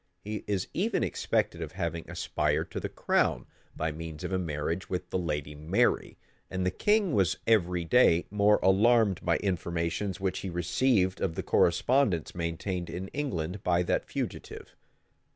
[0.19, 4.89] He is even suspected of having aspired to the crown, by means of a marriage
[4.89, 6.17] with the lady Mary;
[6.49, 11.43] and the king was every day more alarmed by informations which he received of the
[11.43, 14.75] correspondence maintained in England by that fugitive.